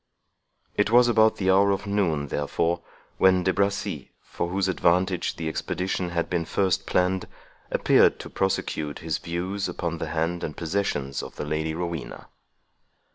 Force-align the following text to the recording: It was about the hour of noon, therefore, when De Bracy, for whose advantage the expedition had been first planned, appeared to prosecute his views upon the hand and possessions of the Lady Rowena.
It 0.73 0.89
was 0.89 1.07
about 1.07 1.35
the 1.35 1.51
hour 1.51 1.69
of 1.69 1.85
noon, 1.85 2.29
therefore, 2.29 2.81
when 3.19 3.43
De 3.43 3.53
Bracy, 3.53 4.09
for 4.19 4.49
whose 4.49 4.67
advantage 4.67 5.35
the 5.35 5.47
expedition 5.47 6.09
had 6.09 6.27
been 6.27 6.43
first 6.43 6.87
planned, 6.87 7.27
appeared 7.69 8.19
to 8.21 8.27
prosecute 8.31 8.97
his 9.05 9.19
views 9.19 9.69
upon 9.69 9.99
the 9.99 10.07
hand 10.09 10.43
and 10.43 10.57
possessions 10.57 11.21
of 11.21 11.35
the 11.35 11.45
Lady 11.45 11.75
Rowena. 11.75 12.29